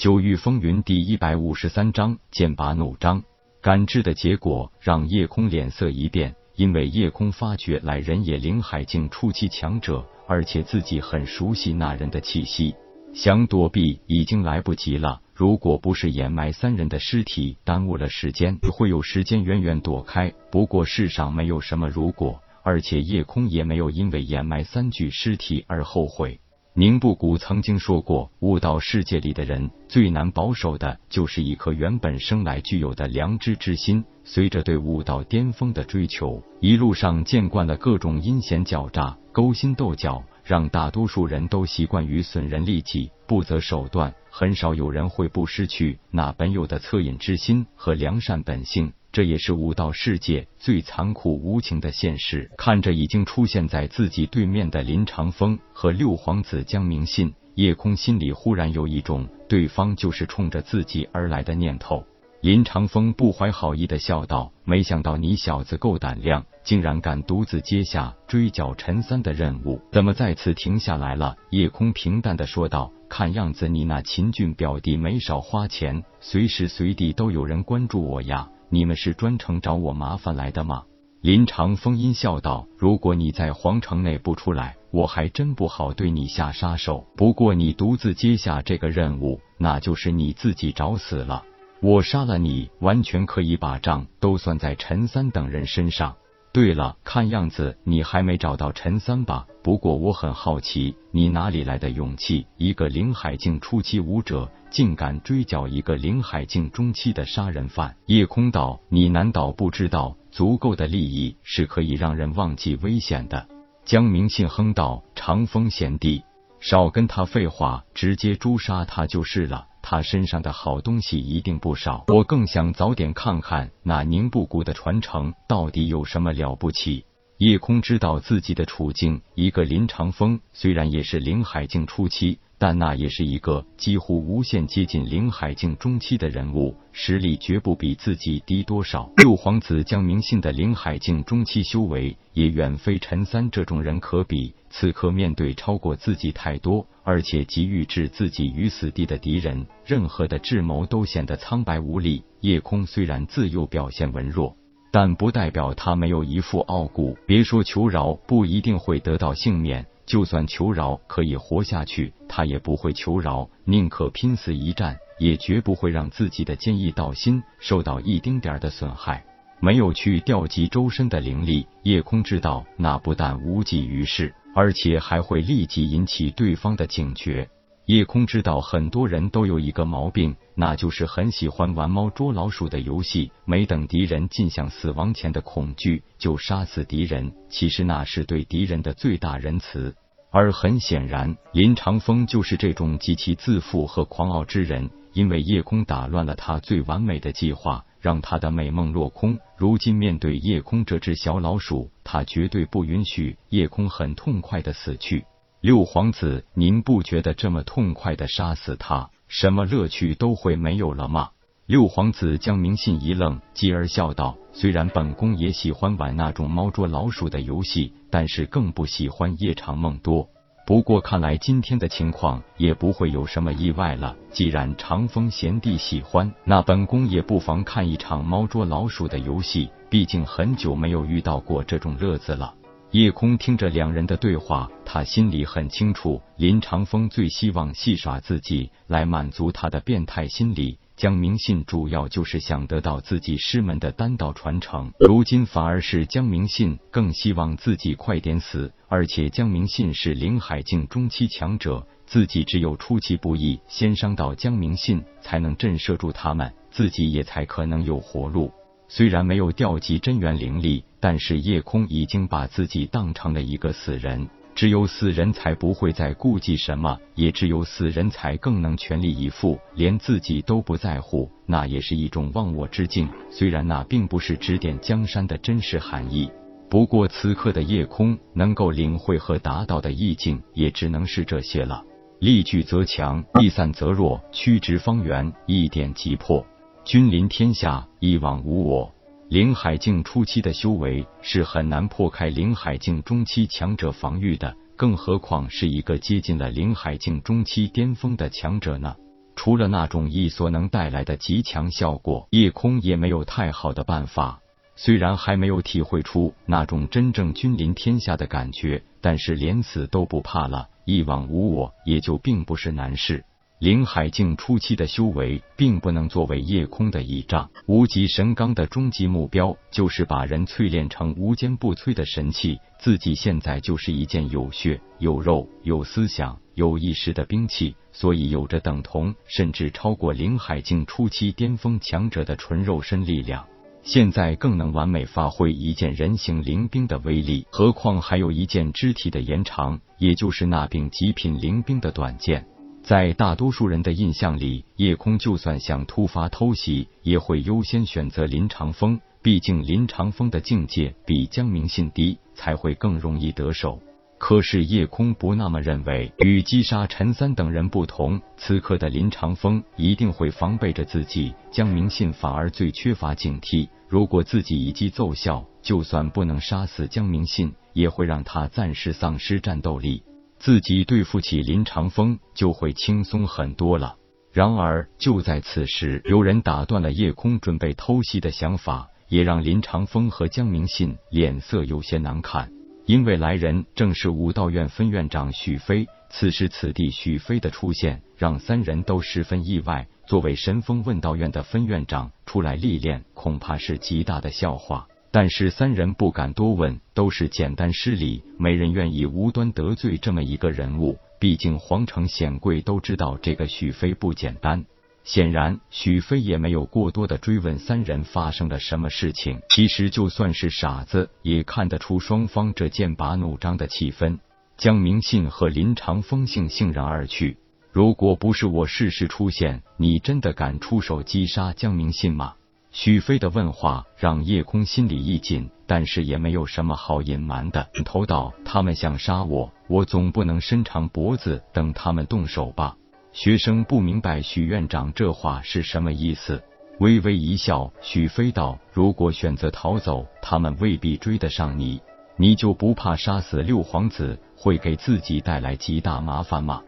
[0.00, 3.22] 九域风云第一百五十三章剑拔弩张。
[3.60, 12.74] 感知的结果让夜空脸色一变，因为夜空发觉来人也灵海境初期强者，而且自己很熟悉那人的气息，
[13.12, 15.20] 想躲避已经来不及了。
[15.34, 20.32] 如果不是掩埋三人的尸体耽误了时间，会有时间远远躲开。
[20.50, 26.40] 不过世上没有什么如果，而且夜空也没有因为掩埋三具尸体而后悔。
[26.80, 34.02] 宁布谷曾经说过，悟道世界里的人最难保守的就是一颗原本生来具有的良知之心。
[34.24, 48.94] 随着对悟道巅峰的追求，一路上见惯了各种阴险狡诈、勾心斗角，让大多数人都习惯于损人利己、不择手段，很少有人会不失去那本有的恻隐之心和良善本性。
[49.12, 52.50] 这也是武道世界最残酷无情的现实。
[52.56, 62.04] 看着已经出现在自己对面的林长风和六皇子江明信，叶空心里忽然有一种对方就是冲着自己而来的念头。
[62.40, 69.78] 林长风不怀好意的笑道：“没想到你小子够胆量，竟然敢独自接下追剿陈三的任务。
[69.92, 80.84] 怎么再次停下来了？”叶空平淡的说道：“看样子你那秦俊表弟没少花钱，随时随地都有人关注我呀。”你们是专程找我麻烦来的吗？
[81.20, 87.04] 林长风阴笑道：“如果你在皇城内不出来，我还真不好对你下杀手。
[87.16, 91.44] 不过你独自接下这个任务，那就是你自己找死了。
[91.82, 96.14] 我杀了你，完全可以把账都算在陈三等人身上。”
[96.52, 99.46] 对了，看样子你还没找到陈三吧？
[99.62, 102.44] 不过我很好奇，你哪里来的勇气？
[102.56, 107.94] 一个灵海境初期武者，竟敢追剿一个灵海境中期的杀人犯？
[108.06, 113.46] 夜空道，你难道不知道，足够的利益是可以让人忘记危险的？
[113.84, 116.24] 江明信哼道：“长风贤弟，
[116.58, 127.04] 少跟他废话，直接诛杀他就是了。”他身上的好东西一定不少，我更想早点看看那宁布谷的传承到底有什么了不起。
[127.38, 132.38] 叶空知道自己的处境，一个林长风虽然也是灵海境初期。
[132.62, 139.10] 但那也是一个几乎无限接近灵海境中期的人物，实力绝不比自己低多少。
[139.16, 144.54] 六皇子江明信的灵海境中期修为也远非陈三这种人可比。
[144.68, 152.22] 此刻面对超过自己太多，而且急于置自己于死地的敌人，任何的智谋都显得苍白无力。
[152.40, 154.56] 夜空虽然自幼表现文弱，
[154.90, 157.16] 但不代表他没有一副傲骨。
[157.26, 159.86] 别说求饶，不一定会得到幸免。
[160.06, 169.24] 就算求饶可以活下去，他也不会求饶，宁可拼死一战，也绝不会让自己的坚毅道心受到一丁点的损害。
[169.60, 177.48] 没有去调集周身的灵力，夜空知道那不但无济于事，而且还会立即引起对方的警觉。
[177.86, 187.32] 夜空知道很多人都有一个毛病，那就是很喜欢玩猫捉老鼠的游戏，没等敌人进向死亡前的恐惧就杀死敌人。
[187.48, 189.94] 其实那是对敌人的最大仁慈。
[190.30, 194.90] 而很显然，林长风就是这种极其自负和狂傲之人。
[195.12, 199.38] 因为夜空打乱了他最完美的计划，让他的美梦落空。
[199.56, 205.24] 如今面对夜空这只小老鼠，他绝对不允许夜空很痛快的死去。
[205.60, 211.30] 六皇子，您不觉得这么痛快的杀死他，什么乐趣都会没有了吗？
[211.66, 220.28] 六皇子将明信一愣，继而笑道：“虽然本宫也喜欢玩那种猫捉老鼠的游戏，但是更不喜欢夜长梦多。
[220.70, 224.14] 不过看来今天的情况也不会有什么意外了。
[224.30, 229.68] 既然长风贤弟喜欢，那本宫也不妨看一场猫捉老鼠的游戏。
[229.88, 232.54] 毕竟很久没有遇到过这种乐子了。”
[232.92, 240.78] 夜空听着两人的对话，他心里很清楚，林长风最希望戏耍自己来满足他的变态心理。
[241.00, 248.70] 江明信主要就是想得到自己师门的丹道传承，如今反而是江明信更希望自己快点死。
[248.86, 258.52] 而且江明信是灵海境中期强者，自己只有出其不意先伤到江明信，才能震慑住他们，自己也才可能有活路。
[258.86, 264.28] 虽然没有调集真元灵力，但是夜空已经把自己当成了一个死人。
[264.54, 273.08] 只有死人才不会再顾忌什么，也只有死人才更能全力以赴，连自己都不在乎，那也是一种忘我之境。
[273.30, 276.30] 虽然那并不是指点江山的真实含义，
[276.68, 281.82] 不过此刻的夜空能够领会和达到的意境，也只能是这些了。
[282.18, 286.44] 力聚则强，力散则弱，曲直方圆，一点即破。
[286.84, 288.92] 君临天下，一往无我。
[289.30, 298.96] 灵海境初期的修为是很难破开灵海境中期强者防御的，更何况是一个接近了灵海境中期巅峰的强者呢？
[299.36, 304.40] 除了那种意所能带来的极强效果，夜空也没有太好的办法。
[304.74, 313.24] 虽然还没有体会出那种真正君临天下的感觉，但是连死都不怕了，一往无我，也就并不是难事。
[313.60, 317.50] 灵海境初期的修为，并不能作为夜空的倚仗。
[317.66, 322.58] 无极神罡的终极目标，就是把人淬炼成无坚不摧的神器。
[322.78, 333.44] 自己现在就是一件有血有肉、有思想、有意识的兵器，所以有着等同甚至超过灵海境初期巅峰强者的纯肉身力量。
[333.82, 342.46] 现在更能完美发挥一件人形灵兵的威力，何况还有一件肢体的延长，也就是那柄极品灵兵的短剑。
[342.90, 349.00] 在大多数人的印象里，叶空就算想突发偷袭，也会优先选择林长风。
[349.22, 353.80] 毕竟林长风的境界比江明信低，才会更容易得手。
[354.18, 361.32] 可是叶空不那么认为，与击杀陈三等人不同，此刻的林长风一定会防备着自己。
[361.52, 370.02] 江明信反而最缺乏警惕，如果自己一击奏效，就算不能杀死江明信，也会让他暂时丧失战斗力。
[370.40, 373.96] 自己对付起林长风就会轻松很多了。
[374.32, 382.50] 然而就在此时，有人打断了叶空准备偷袭的想法，也让林长风和江明信脸色有些难看。
[382.86, 385.86] 因为来人正是武道院分院长许飞。
[386.08, 389.86] 此时此地，许飞的出现让三人都十分意外。
[390.06, 394.88] 作为神风问道院的分院长出来历练，恐怕是极大的笑话。
[395.12, 400.98] 但是三人不敢多问，都是简单施礼，没人愿意无端得罪这么一个人物。
[401.18, 404.64] 毕竟皇城显贵都知道这个许飞不简单。
[405.02, 409.40] 显然，许飞也没有过多的追问三人发生了什么事情。
[409.48, 414.18] 其实就算是傻子，也看得出双方这剑拔弩张的气氛。
[414.56, 417.38] 江明信和林长风悻悻然而去。
[417.72, 422.34] 如果不是我适时出现，你真的敢出手击杀江明信吗？
[422.72, 427.68] 许飞的问话让叶空心里一紧，但是也没有什么好隐瞒的。
[427.84, 432.76] 头道：“他们想杀我，我总不能伸长脖子等他们动手吧？”
[433.12, 436.40] 学生不明白许院长这话是什么意思，
[436.78, 437.72] 微微一笑。
[437.82, 441.80] 许飞道：“如果选择逃走，他们未必追得上你，
[442.16, 446.62] 你就不怕杀死六皇子会给自己带来极大麻烦吗？”